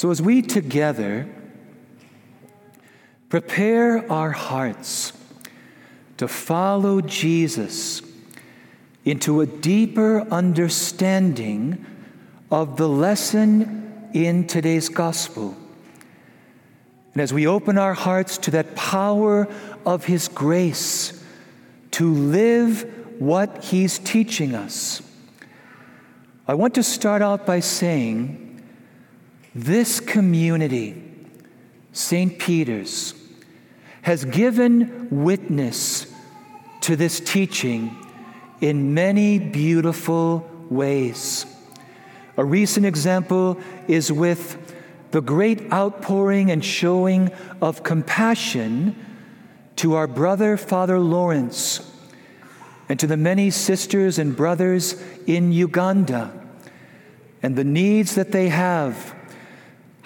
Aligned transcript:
So, 0.00 0.10
as 0.10 0.22
we 0.22 0.40
together 0.40 1.28
prepare 3.28 4.10
our 4.10 4.30
hearts 4.30 5.12
to 6.16 6.26
follow 6.26 7.02
Jesus 7.02 8.00
into 9.04 9.42
a 9.42 9.46
deeper 9.46 10.22
understanding 10.30 11.84
of 12.50 12.78
the 12.78 12.88
lesson 12.88 14.08
in 14.14 14.46
today's 14.46 14.88
gospel, 14.88 15.54
and 17.12 17.20
as 17.20 17.34
we 17.34 17.46
open 17.46 17.76
our 17.76 17.92
hearts 17.92 18.38
to 18.38 18.52
that 18.52 18.74
power 18.74 19.48
of 19.84 20.06
His 20.06 20.28
grace 20.28 21.22
to 21.90 22.10
live 22.10 22.90
what 23.18 23.64
He's 23.64 23.98
teaching 23.98 24.54
us, 24.54 25.02
I 26.48 26.54
want 26.54 26.74
to 26.76 26.82
start 26.82 27.20
out 27.20 27.44
by 27.44 27.60
saying 27.60 28.49
this 29.54 30.00
community, 30.00 31.02
St. 31.92 32.38
Peter's, 32.38 33.14
has 34.02 34.24
given 34.24 35.08
witness 35.10 36.06
to 36.82 36.96
this 36.96 37.20
teaching 37.20 37.96
in 38.60 38.94
many 38.94 39.38
beautiful 39.38 40.48
ways. 40.70 41.46
A 42.36 42.44
recent 42.44 42.86
example 42.86 43.58
is 43.88 44.10
with 44.10 44.74
the 45.10 45.20
great 45.20 45.72
outpouring 45.72 46.50
and 46.50 46.64
showing 46.64 47.30
of 47.60 47.82
compassion 47.82 48.94
to 49.76 49.94
our 49.94 50.06
brother, 50.06 50.56
Father 50.56 50.98
Lawrence, 50.98 51.90
and 52.88 52.98
to 53.00 53.06
the 53.06 53.16
many 53.16 53.50
sisters 53.50 54.18
and 54.18 54.36
brothers 54.36 55.02
in 55.26 55.52
Uganda, 55.52 56.32
and 57.42 57.56
the 57.56 57.64
needs 57.64 58.14
that 58.14 58.32
they 58.32 58.48
have, 58.48 59.14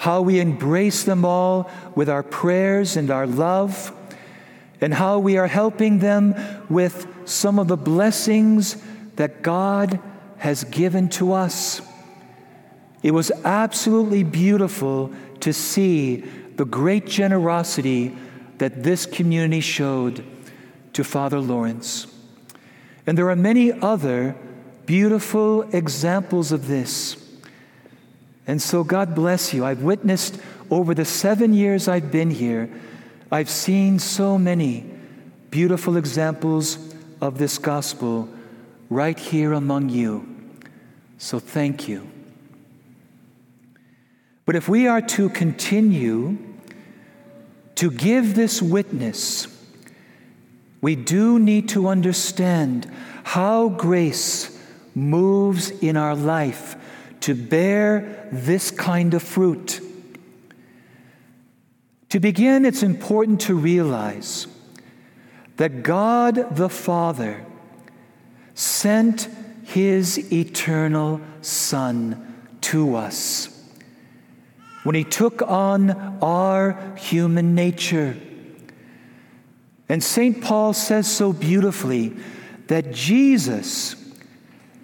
how 0.04 0.20
we 0.20 0.38
embrace 0.38 1.04
them 1.04 1.24
all 1.24 1.70
with 1.94 2.10
our 2.10 2.22
prayers 2.22 2.94
and 2.94 3.10
our 3.10 3.26
love, 3.26 3.90
and 4.82 4.92
how 4.92 5.18
we 5.18 5.38
are 5.38 5.46
helping 5.46 5.98
them 5.98 6.34
with 6.68 7.06
some 7.24 7.58
of 7.58 7.68
the 7.68 7.76
blessings 7.78 8.76
that 9.16 9.40
God 9.40 9.98
has 10.36 10.62
given 10.64 11.08
to 11.08 11.32
us. 11.32 11.80
It 13.02 13.12
was 13.12 13.32
absolutely 13.46 14.24
beautiful 14.24 15.10
to 15.40 15.54
see 15.54 16.16
the 16.56 16.66
great 16.66 17.06
generosity 17.06 18.14
that 18.58 18.82
this 18.82 19.06
community 19.06 19.62
showed 19.62 20.22
to 20.92 21.02
Father 21.02 21.40
Lawrence. 21.40 22.06
And 23.06 23.16
there 23.16 23.30
are 23.30 23.36
many 23.36 23.72
other 23.72 24.36
beautiful 24.84 25.62
examples 25.74 26.52
of 26.52 26.68
this. 26.68 27.23
And 28.46 28.60
so, 28.60 28.84
God 28.84 29.14
bless 29.14 29.54
you. 29.54 29.64
I've 29.64 29.82
witnessed 29.82 30.38
over 30.70 30.94
the 30.94 31.04
seven 31.04 31.54
years 31.54 31.88
I've 31.88 32.10
been 32.10 32.30
here, 32.30 32.68
I've 33.30 33.50
seen 33.50 33.98
so 33.98 34.38
many 34.38 34.90
beautiful 35.50 35.96
examples 35.96 36.94
of 37.20 37.38
this 37.38 37.58
gospel 37.58 38.28
right 38.90 39.18
here 39.18 39.52
among 39.52 39.88
you. 39.88 40.28
So, 41.18 41.38
thank 41.38 41.88
you. 41.88 42.08
But 44.46 44.56
if 44.56 44.68
we 44.68 44.86
are 44.86 45.00
to 45.00 45.30
continue 45.30 46.36
to 47.76 47.90
give 47.90 48.34
this 48.34 48.60
witness, 48.60 49.48
we 50.82 50.94
do 50.94 51.38
need 51.38 51.70
to 51.70 51.88
understand 51.88 52.90
how 53.24 53.70
grace 53.70 54.58
moves 54.94 55.70
in 55.70 55.96
our 55.96 56.14
life 56.14 56.76
to 57.24 57.34
bear 57.34 58.28
this 58.30 58.70
kind 58.70 59.14
of 59.14 59.22
fruit. 59.22 59.80
To 62.10 62.20
begin, 62.20 62.66
it's 62.66 62.82
important 62.82 63.40
to 63.42 63.54
realize 63.54 64.46
that 65.56 65.82
God 65.82 66.54
the 66.54 66.68
Father 66.68 67.42
sent 68.52 69.30
his 69.62 70.30
eternal 70.30 71.18
Son 71.40 72.44
to 72.60 72.94
us 72.94 73.48
when 74.82 74.94
he 74.94 75.02
took 75.02 75.40
on 75.40 76.18
our 76.20 76.94
human 76.98 77.54
nature. 77.54 78.18
And 79.88 80.04
St. 80.04 80.42
Paul 80.42 80.74
says 80.74 81.10
so 81.10 81.32
beautifully 81.32 82.14
that 82.66 82.92
Jesus 82.92 83.96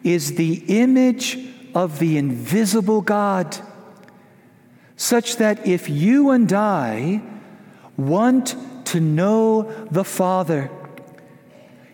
is 0.02 0.36
the 0.36 0.54
image 0.68 1.50
of 1.74 1.98
the 1.98 2.16
invisible 2.16 3.00
God, 3.00 3.56
such 4.96 5.36
that 5.36 5.66
if 5.66 5.88
you 5.88 6.30
and 6.30 6.52
I 6.52 7.22
want 7.96 8.56
to 8.86 9.00
know 9.00 9.70
the 9.90 10.04
Father, 10.04 10.70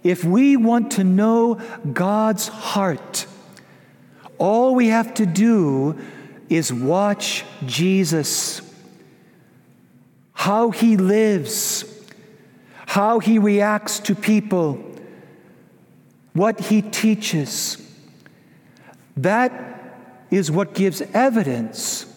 if 0.03 0.25
we 0.25 0.57
want 0.57 0.93
to 0.93 1.05
know 1.05 1.61
God's 1.93 2.49
heart, 2.49 3.27
all 4.39 4.75
we 4.75 4.89
have 4.89 5.15
to 5.15 5.27
do 5.27 5.99
is 6.49 6.73
watch 6.73 7.45
Jesus, 7.65 8.61
how 10.33 10.71
he 10.71 10.97
lives, 10.97 11.85
how 12.87 13.19
he 13.19 13.39
reacts 13.39 13.99
to 14.01 14.15
people, 14.15 14.83
what 16.35 16.61
he 16.61 16.83
teaches. 16.83 17.86
That 19.17 19.53
is 20.31 20.51
what 20.51 20.75
gives 20.75 21.01
evidence 21.01 22.13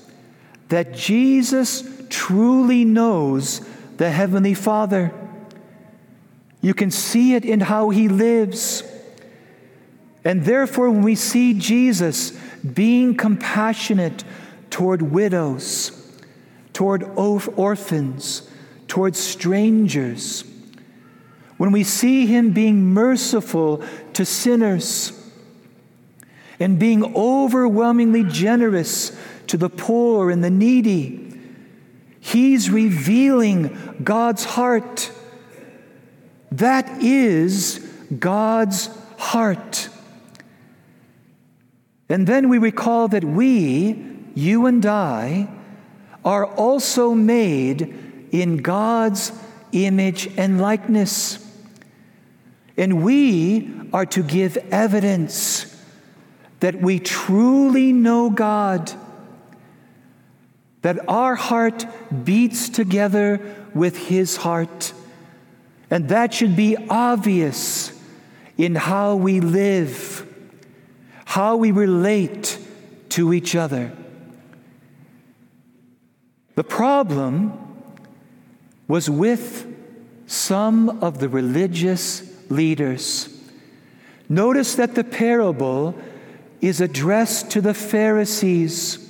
that 0.69 0.93
Jesus 0.93 1.83
truly 2.09 2.85
knows 2.85 3.61
the 3.97 4.11
Heavenly 4.11 4.53
Father. 4.53 5.11
You 6.61 6.73
can 6.73 6.91
see 6.91 7.35
it 7.35 7.45
in 7.45 7.61
how 7.61 7.89
he 7.89 8.07
lives. 8.07 8.83
And 10.23 10.43
therefore, 10.43 10.89
when 10.89 11.01
we 11.01 11.15
see 11.15 11.53
Jesus 11.53 12.31
being 12.61 13.15
compassionate 13.15 14.23
toward 14.69 15.01
widows, 15.01 15.91
toward 16.73 17.03
orphans, 17.03 18.49
toward 18.87 19.15
strangers, 19.15 20.43
when 21.57 21.71
we 21.71 21.83
see 21.83 22.25
him 22.25 22.51
being 22.51 22.93
merciful 22.93 23.83
to 24.13 24.25
sinners 24.25 25.18
and 26.59 26.77
being 26.77 27.15
overwhelmingly 27.15 28.23
generous 28.23 29.17
to 29.47 29.57
the 29.57 29.69
poor 29.69 30.29
and 30.29 30.43
the 30.43 30.49
needy, 30.49 31.33
he's 32.19 32.69
revealing 32.69 33.97
God's 34.03 34.43
heart. 34.43 35.11
That 36.51 37.01
is 37.01 37.79
God's 38.17 38.89
heart. 39.17 39.89
And 42.09 42.25
then 42.25 42.49
we 42.49 42.57
recall 42.57 43.07
that 43.09 43.23
we, 43.23 44.03
you 44.35 44.65
and 44.65 44.85
I, 44.85 45.47
are 46.25 46.45
also 46.45 47.13
made 47.13 48.27
in 48.31 48.57
God's 48.57 49.31
image 49.71 50.27
and 50.37 50.59
likeness. 50.59 51.45
And 52.75 53.03
we 53.03 53.71
are 53.93 54.05
to 54.07 54.23
give 54.23 54.57
evidence 54.71 55.68
that 56.59 56.81
we 56.81 56.99
truly 56.99 57.93
know 57.93 58.29
God, 58.29 58.91
that 60.81 61.07
our 61.09 61.35
heart 61.35 61.85
beats 62.23 62.69
together 62.69 63.39
with 63.73 63.97
His 64.07 64.37
heart. 64.37 64.93
And 65.89 66.09
that 66.09 66.33
should 66.33 66.55
be 66.55 66.77
obvious 66.89 67.91
in 68.57 68.75
how 68.75 69.15
we 69.15 69.39
live 69.39 70.25
how 71.29 71.55
we 71.55 71.69
relate 71.69 72.57
to 73.07 73.31
each 73.33 73.55
other. 73.55 73.91
The 76.55 76.63
problem 76.63 77.53
was 78.87 79.11
with 79.11 79.71
some 80.25 80.89
of 81.03 81.19
the 81.19 81.29
religious 81.29 82.23
leaders. 82.49 83.29
Notice 84.27 84.73
that 84.73 84.95
the 84.95 85.03
parable 85.03 85.93
is 86.61 86.81
addressed 86.81 87.51
to 87.51 87.61
the 87.61 87.73
Pharisees. 87.73 89.05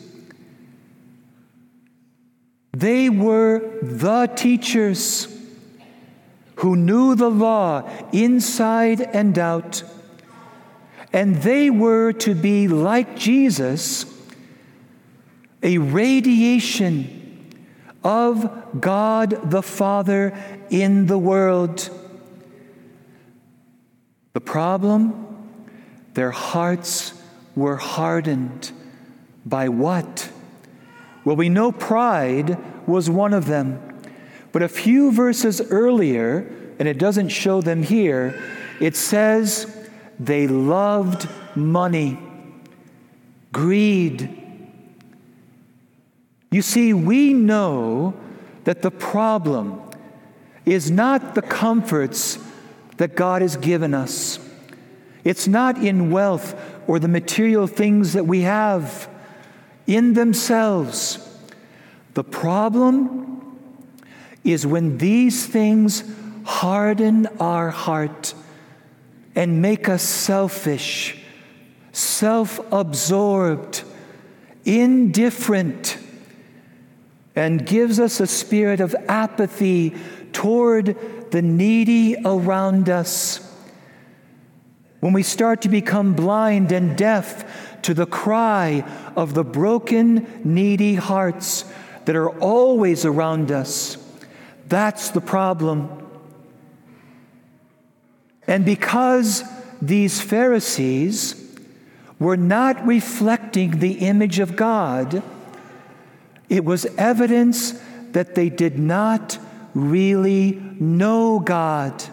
They 2.71 3.09
were 3.09 3.59
the 3.81 4.27
teachers 4.27 5.27
who 6.55 6.75
knew 6.75 7.15
the 7.15 7.29
law 7.29 7.89
inside 8.11 9.01
and 9.01 9.37
out. 9.39 9.83
And 11.11 11.37
they 11.37 11.69
were 11.69 12.13
to 12.13 12.35
be 12.35 12.67
like 12.67 13.17
Jesus, 13.17 14.05
a 15.63 15.77
radiation 15.79 17.65
of 18.03 18.79
God 18.79 19.49
the 19.49 19.63
Father 19.63 20.37
in 20.69 21.07
the 21.07 21.17
world. 21.17 21.89
The 24.33 24.41
problem? 24.41 25.25
Their 26.13 26.31
hearts 26.31 27.18
were 27.55 27.77
hardened 27.77 28.71
by 29.45 29.69
what? 29.69 30.29
Well, 31.25 31.35
we 31.35 31.49
know 31.49 31.71
pride 31.71 32.57
was 32.87 33.09
one 33.09 33.33
of 33.33 33.45
them. 33.45 33.79
But 34.51 34.63
a 34.63 34.69
few 34.69 35.11
verses 35.11 35.61
earlier, 35.61 36.51
and 36.79 36.87
it 36.87 36.97
doesn't 36.97 37.29
show 37.29 37.61
them 37.61 37.83
here, 37.83 38.41
it 38.79 38.95
says 38.95 39.87
they 40.19 40.47
loved 40.47 41.27
money, 41.55 42.17
greed. 43.51 44.35
You 46.51 46.61
see, 46.61 46.93
we 46.93 47.33
know 47.33 48.15
that 48.63 48.81
the 48.81 48.91
problem 48.91 49.81
is 50.65 50.89
not 50.89 51.35
the 51.35 51.41
comforts 51.41 52.39
that 52.97 53.15
God 53.15 53.41
has 53.41 53.55
given 53.55 53.93
us. 53.93 54.39
It's 55.23 55.47
not 55.47 55.77
in 55.77 56.11
wealth 56.11 56.55
or 56.89 56.97
the 56.97 57.07
material 57.07 57.67
things 57.67 58.13
that 58.13 58.25
we 58.25 58.41
have 58.41 59.07
in 59.85 60.13
themselves. 60.13 61.19
The 62.15 62.23
problem 62.23 63.59
is 64.43 64.65
when 64.65 64.97
these 64.97 65.45
things 65.45 66.03
harden 66.45 67.27
our 67.39 67.69
heart 67.69 68.33
and 69.35 69.61
make 69.61 69.87
us 69.87 70.01
selfish, 70.01 71.15
self 71.91 72.59
absorbed, 72.73 73.83
indifferent, 74.65 75.95
and 77.35 77.67
gives 77.67 77.99
us 77.99 78.19
a 78.19 78.25
spirit 78.25 78.79
of 78.79 78.95
apathy 79.07 79.95
toward 80.33 80.97
the 81.29 81.43
needy 81.43 82.15
around 82.25 82.89
us. 82.89 83.48
When 84.99 85.13
we 85.13 85.23
start 85.23 85.61
to 85.61 85.69
become 85.69 86.13
blind 86.13 86.71
and 86.71 86.97
deaf 86.97 87.81
to 87.83 87.93
the 87.93 88.05
cry 88.05 88.83
of 89.15 89.33
the 89.33 89.43
broken, 89.43 90.27
needy 90.43 90.95
hearts 90.95 91.63
that 92.05 92.15
are 92.15 92.29
always 92.39 93.05
around 93.05 93.51
us, 93.51 93.97
that's 94.67 95.09
the 95.09 95.21
problem. 95.21 95.89
And 98.45 98.65
because 98.65 99.43
these 99.81 100.19
Pharisees 100.19 101.35
were 102.19 102.37
not 102.37 102.85
reflecting 102.85 103.79
the 103.79 103.99
image 103.99 104.39
of 104.39 104.55
God, 104.55 105.23
it 106.49 106.65
was 106.65 106.85
evidence 106.97 107.79
that 108.11 108.35
they 108.35 108.49
did 108.49 108.77
not 108.77 109.37
really 109.73 110.61
know 110.79 111.39
God. 111.39 112.03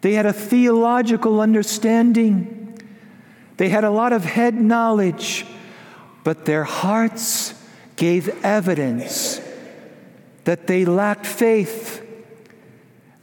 They 0.00 0.14
had 0.14 0.26
a 0.26 0.32
theological 0.32 1.40
understanding. 1.40 2.80
They 3.56 3.68
had 3.68 3.84
a 3.84 3.90
lot 3.90 4.12
of 4.12 4.24
head 4.24 4.54
knowledge, 4.54 5.44
but 6.24 6.46
their 6.46 6.64
hearts 6.64 7.54
gave 7.96 8.28
evidence 8.44 9.40
that 10.44 10.66
they 10.66 10.84
lacked 10.84 11.26
faith. 11.26 12.06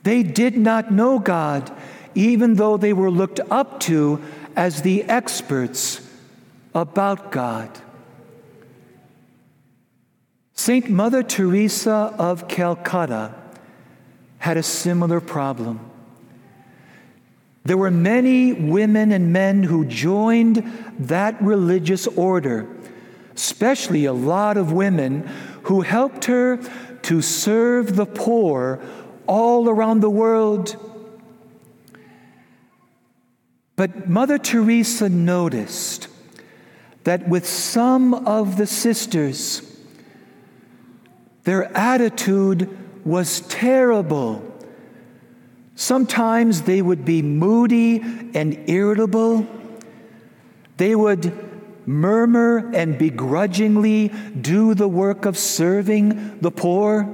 They 0.04 0.22
did 0.24 0.56
not 0.56 0.92
know 0.92 1.18
God, 1.18 1.72
even 2.14 2.56
though 2.56 2.78
they 2.78 2.94
were 2.94 3.10
looked 3.10 3.40
up 3.50 3.80
to 3.82 4.22
as 4.56 4.84
the 4.84 5.04
experts 5.04 6.02
about 6.74 7.32
God. 7.32 7.70
Saint 10.54 10.90
Mother 10.90 11.24
Teresa 11.24 12.14
of 12.18 12.48
Calcutta 12.48 13.34
had 14.40 14.58
a 14.58 14.64
similar 14.64 15.20
problem. 15.20 15.87
There 17.68 17.76
were 17.78 17.92
many 17.92 18.54
women 18.54 19.12
and 19.12 19.34
men 19.34 19.62
who 19.62 19.84
joined 19.84 20.64
that 21.00 21.42
religious 21.42 22.08
order, 22.08 22.66
especially 23.36 24.06
a 24.06 24.14
lot 24.14 24.56
of 24.56 24.72
women 24.72 25.28
who 25.64 25.82
helped 25.82 26.24
her 26.26 26.62
to 27.02 27.22
serve 27.22 27.98
the 27.98 28.06
poor 28.06 28.80
all 29.28 29.68
around 29.68 30.00
the 30.00 30.10
world. 30.10 30.78
But 33.76 34.08
Mother 34.08 34.38
Teresa 34.38 35.10
noticed 35.10 36.08
that 37.04 37.28
with 37.28 37.46
some 37.46 38.14
of 38.14 38.56
the 38.56 38.66
sisters, 38.66 39.78
their 41.44 41.66
attitude 41.76 42.70
was 43.04 43.42
terrible. 43.42 44.57
Sometimes 45.78 46.64
they 46.64 46.82
would 46.82 47.06
be 47.06 47.22
moody 47.22 48.02
and 48.34 48.68
irritable. 48.68 49.46
They 50.78 50.96
would 50.96 51.32
murmur 51.88 52.72
and 52.74 52.98
begrudgingly 52.98 54.08
do 54.42 54.74
the 54.74 54.88
work 54.88 55.26
of 55.26 55.38
serving 55.38 56.40
the 56.40 56.50
poor. 56.50 57.08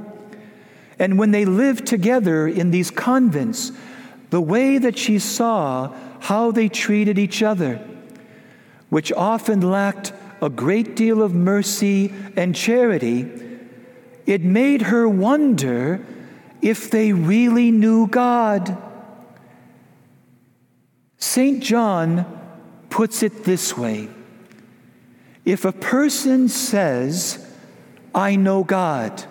And 0.97 1.19
when 1.19 1.31
they 1.31 1.43
lived 1.43 1.85
together 1.85 2.47
in 2.47 2.71
these 2.71 2.89
convents, 2.89 3.73
the 4.29 4.41
way 4.41 4.77
that 4.77 4.97
she 4.97 5.19
saw 5.19 5.93
how 6.21 6.51
they 6.51 6.69
treated 6.69 7.19
each 7.19 7.43
other, 7.43 7.85
which 8.87 9.11
often 9.11 9.59
lacked 9.59 10.13
a 10.41 10.49
great 10.49 10.95
deal 10.95 11.21
of 11.21 11.35
mercy 11.35 12.13
and 12.37 12.55
charity, 12.55 13.29
it 14.25 14.41
made 14.41 14.83
her 14.83 15.05
wonder 15.09 15.99
if 16.63 16.89
they 16.89 17.11
really 17.11 17.69
knew 17.71 18.07
God. 18.07 18.77
St. 21.17 21.61
John 21.61 22.25
puts 22.89 23.21
it 23.21 23.43
this 23.43 23.77
way 23.77 24.07
If 25.45 25.65
a 25.65 25.73
person 25.73 26.47
says, 26.47 27.45
I 28.15 28.37
know 28.37 28.63
God, 28.63 29.25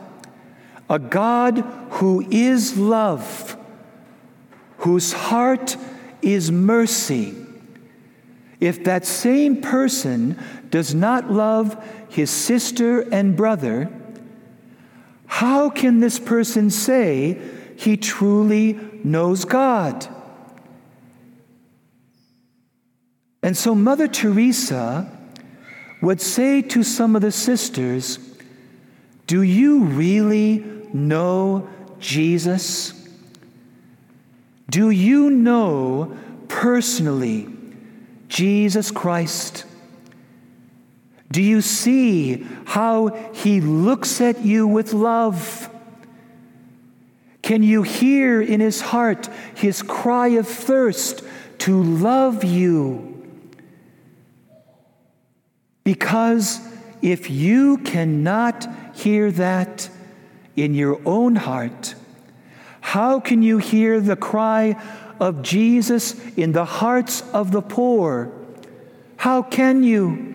a 0.91 0.99
God 0.99 1.61
who 1.91 2.21
is 2.31 2.77
love, 2.77 3.57
whose 4.79 5.13
heart 5.13 5.77
is 6.21 6.53
mercy, 6.53 7.35
if 8.61 8.85
that 8.85 9.07
same 9.07 9.63
person 9.63 10.39
does 10.69 10.95
not 10.95 11.31
love 11.31 11.83
his 12.11 12.31
sister 12.31 13.01
and 13.01 13.35
brother, 13.37 13.91
how 15.33 15.71
can 15.71 16.01
this 16.01 16.19
person 16.19 16.69
say 16.69 17.41
he 17.77 17.97
truly 17.97 18.79
knows 19.03 19.47
God? 19.47 20.07
And 23.43 23.57
so 23.57 23.75
Mother 23.75 24.09
Teresa 24.09 25.11
would 26.03 26.21
say 26.21 26.61
to 26.61 26.83
some 26.83 27.17
of 27.17 27.23
the 27.23 27.33
sisters, 27.33 28.19
Do 29.27 29.41
you 29.41 29.85
really 29.85 30.59
know 30.93 31.67
Jesus? 31.99 32.93
Do 34.69 34.91
you 34.91 35.31
know 35.31 36.15
personally 36.49 37.49
Jesus 38.29 38.91
Christ? 38.91 39.65
Do 41.33 41.43
you 41.43 41.63
see 41.63 42.47
how 42.67 43.09
he 43.33 43.63
looks 43.63 44.21
at 44.21 44.45
you 44.45 44.67
with 44.67 44.93
love? 44.93 45.71
Can 47.41 47.63
you 47.63 47.83
hear 47.83 48.43
in 48.43 48.61
his 48.61 48.83
heart 48.83 49.31
his 49.55 49.81
cry 49.81 50.29
of 50.29 50.47
thirst 50.47 51.25
to 51.61 51.83
love 51.83 52.45
you? 52.45 53.09
Because 55.85 56.61
if 57.01 57.31
you 57.31 57.79
cannot 57.79 58.69
hear 58.95 59.33
that 59.33 59.89
in 60.55 60.75
your 60.75 61.01
own 61.07 61.35
heart, 61.37 61.95
how 62.83 63.21
can 63.21 63.43
you 63.43 63.57
hear 63.57 64.01
the 64.03 64.17
cry 64.17 64.77
of 65.19 65.41
Jesus 65.41 66.15
in 66.37 66.53
the 66.53 66.67
hearts 66.67 67.23
of 67.33 67.53
the 67.53 67.63
poor? 67.63 68.31
How 69.17 69.41
can 69.41 69.83
you? 69.83 70.32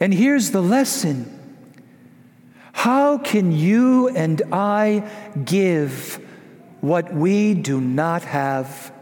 And 0.00 0.14
here's 0.14 0.50
the 0.50 0.62
lesson 0.62 1.34
How 2.72 3.18
can 3.18 3.52
you 3.52 4.08
and 4.08 4.40
I 4.52 5.10
give 5.44 6.24
what 6.80 7.12
we 7.12 7.54
do 7.54 7.80
not 7.80 8.22
have? 8.22 8.92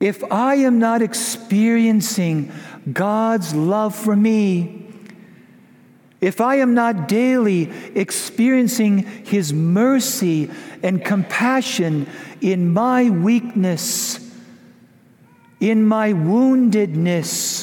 If 0.00 0.24
I 0.32 0.54
am 0.56 0.78
not 0.78 1.02
experiencing 1.02 2.52
God's 2.90 3.54
love 3.54 3.94
for 3.94 4.16
me, 4.16 4.86
if 6.22 6.40
I 6.40 6.56
am 6.56 6.74
not 6.74 7.06
daily 7.06 7.70
experiencing 7.94 8.98
His 9.24 9.52
mercy 9.52 10.50
and 10.82 11.04
compassion 11.04 12.06
in 12.40 12.72
my 12.72 13.10
weakness, 13.10 14.18
in 15.60 15.84
my 15.84 16.14
woundedness, 16.14 17.59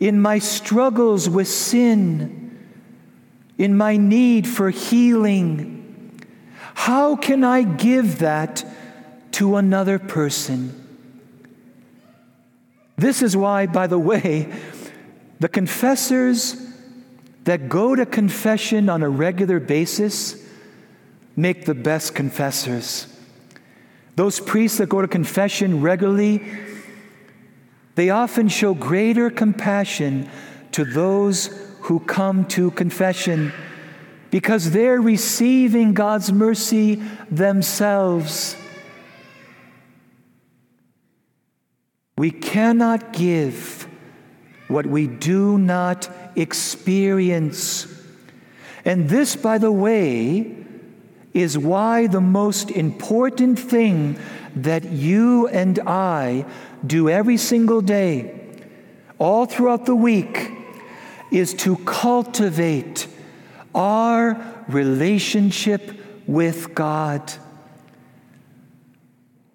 in 0.00 0.20
my 0.20 0.40
struggles 0.40 1.28
with 1.28 1.46
sin, 1.46 2.58
in 3.58 3.76
my 3.76 3.96
need 3.96 4.48
for 4.48 4.70
healing. 4.70 6.18
How 6.74 7.14
can 7.14 7.44
I 7.44 7.62
give 7.62 8.18
that 8.18 8.64
to 9.32 9.56
another 9.56 9.98
person? 9.98 10.74
This 12.96 13.22
is 13.22 13.36
why, 13.36 13.66
by 13.66 13.86
the 13.86 13.98
way, 13.98 14.50
The 15.40 15.48
confessors 15.48 16.54
that 17.44 17.68
go 17.68 17.96
to 17.96 18.04
confession 18.04 18.88
on 18.88 19.02
a 19.02 19.08
regular 19.08 19.58
basis 19.58 20.36
make 21.34 21.64
the 21.64 21.74
best 21.74 22.14
confessors. 22.14 23.06
Those 24.16 24.38
priests 24.38 24.76
that 24.78 24.90
go 24.90 25.00
to 25.00 25.08
confession 25.08 25.80
regularly, 25.80 26.44
they 28.00 28.08
often 28.08 28.48
show 28.48 28.72
greater 28.72 29.28
compassion 29.28 30.26
to 30.72 30.86
those 30.86 31.48
who 31.80 32.00
come 32.00 32.46
to 32.46 32.70
confession 32.70 33.52
because 34.30 34.70
they're 34.70 35.02
receiving 35.02 35.92
God's 35.92 36.32
mercy 36.32 36.94
themselves. 37.30 38.56
We 42.16 42.30
cannot 42.30 43.12
give 43.12 43.86
what 44.68 44.86
we 44.86 45.06
do 45.06 45.58
not 45.58 46.08
experience. 46.36 47.86
And 48.82 49.10
this, 49.10 49.36
by 49.36 49.58
the 49.58 49.72
way, 49.72 50.59
is 51.32 51.56
why 51.56 52.06
the 52.06 52.20
most 52.20 52.70
important 52.70 53.58
thing 53.58 54.18
that 54.56 54.84
you 54.84 55.46
and 55.48 55.78
I 55.86 56.44
do 56.84 57.08
every 57.08 57.36
single 57.36 57.80
day, 57.80 58.38
all 59.18 59.46
throughout 59.46 59.86
the 59.86 59.94
week, 59.94 60.50
is 61.30 61.54
to 61.54 61.76
cultivate 61.76 63.06
our 63.74 64.64
relationship 64.68 65.96
with 66.26 66.74
God. 66.74 67.32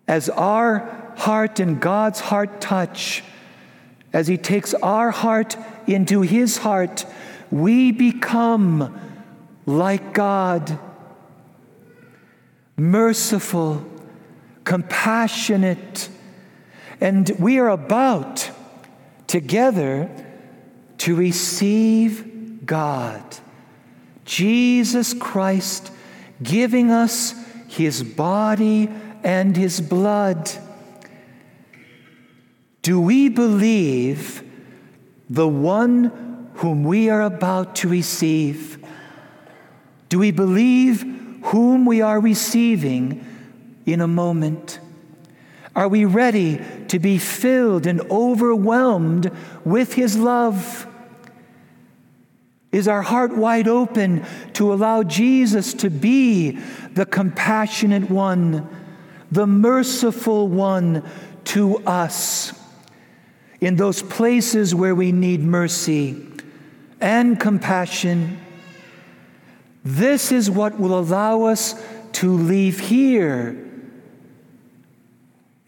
As 0.07 0.29
our 0.29 1.13
heart 1.17 1.59
and 1.59 1.81
God's 1.81 2.19
heart 2.19 2.61
touch, 2.61 3.23
as 4.13 4.27
He 4.27 4.37
takes 4.37 4.73
our 4.75 5.11
heart 5.11 5.57
into 5.87 6.21
His 6.21 6.57
heart, 6.57 7.05
we 7.51 7.91
become 7.91 8.97
like 9.65 10.13
God 10.13 10.79
merciful, 12.77 13.85
compassionate, 14.63 16.09
and 16.99 17.29
we 17.39 17.59
are 17.59 17.69
about 17.69 18.49
together 19.27 20.09
to 20.97 21.15
receive 21.15 22.65
God, 22.65 23.23
Jesus 24.23 25.13
Christ, 25.13 25.91
giving 26.41 26.91
us 26.91 27.33
His 27.67 28.03
body 28.03 28.89
and 29.23 29.55
His 29.55 29.81
blood. 29.81 30.49
Do 32.81 32.99
we 32.99 33.29
believe 33.29 34.43
the 35.29 35.47
one 35.47 36.49
whom 36.55 36.83
we 36.83 37.09
are 37.09 37.23
about 37.23 37.75
to 37.77 37.89
receive? 37.89 38.83
Do 40.09 40.19
we 40.19 40.31
believe 40.31 41.14
whom 41.55 41.85
we 41.85 42.01
are 42.01 42.19
receiving 42.19 43.25
in 43.85 44.01
a 44.01 44.07
moment? 44.07 44.77
Are 45.73 45.87
we 45.87 46.03
ready 46.03 46.61
to 46.89 46.99
be 46.99 47.17
filled 47.17 47.87
and 47.87 48.01
overwhelmed 48.11 49.31
with 49.63 49.93
His 49.93 50.17
love? 50.17 50.85
Is 52.73 52.89
our 52.89 53.01
heart 53.01 53.37
wide 53.37 53.69
open 53.69 54.25
to 54.51 54.73
allow 54.73 55.03
Jesus 55.03 55.73
to 55.75 55.89
be 55.89 56.59
the 56.91 57.05
compassionate 57.05 58.09
one, 58.09 58.67
the 59.31 59.47
merciful 59.47 60.49
one 60.49 61.09
to 61.45 61.77
us 61.85 62.51
in 63.61 63.77
those 63.77 64.01
places 64.01 64.75
where 64.75 64.93
we 64.93 65.13
need 65.13 65.39
mercy 65.39 66.21
and 66.99 67.39
compassion? 67.39 68.44
This 69.85 70.31
is 70.31 70.49
what 70.49 70.79
will 70.79 70.97
allow 70.97 71.43
us 71.43 71.79
to 72.13 72.33
leave 72.33 72.79
here 72.79 73.61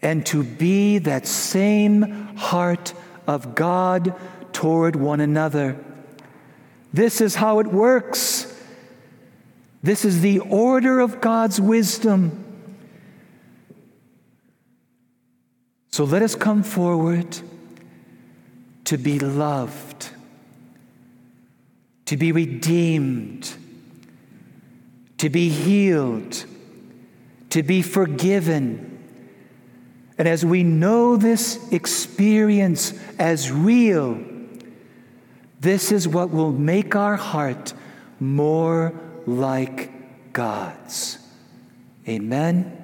and 0.02 0.26
to 0.26 0.42
be 0.42 0.98
that 0.98 1.24
same 1.24 2.02
heart 2.36 2.94
of 3.28 3.54
God 3.54 4.14
toward 4.52 4.96
one 4.96 5.20
another. 5.20 5.78
This 6.92 7.20
is 7.20 7.36
how 7.36 7.60
it 7.60 7.68
works. 7.68 8.52
This 9.84 10.04
is 10.04 10.20
the 10.20 10.40
order 10.40 10.98
of 10.98 11.20
God's 11.20 11.60
wisdom. 11.60 12.44
So 15.92 16.02
let 16.02 16.22
us 16.22 16.34
come 16.34 16.64
forward 16.64 17.38
to 18.84 18.98
be 18.98 19.20
loved, 19.20 20.10
to 22.06 22.16
be 22.16 22.32
redeemed 22.32 23.54
to 25.18 25.28
be 25.28 25.48
healed, 25.48 26.44
to 27.50 27.62
be 27.62 27.82
forgiven. 27.82 28.84
And 30.16 30.26
as 30.26 30.44
we 30.44 30.62
know 30.62 31.16
this 31.16 31.70
experience 31.72 32.92
as 33.18 33.50
real, 33.50 34.20
this 35.60 35.92
is 35.92 36.06
what 36.08 36.30
will 36.30 36.52
make 36.52 36.96
our 36.96 37.16
heart 37.16 37.74
more 38.20 38.92
like 39.26 40.32
God's. 40.32 41.18
Amen. 42.08 42.77